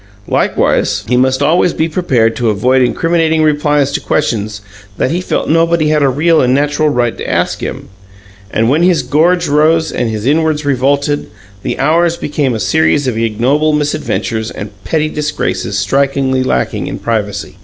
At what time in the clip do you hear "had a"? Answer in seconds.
5.89-6.09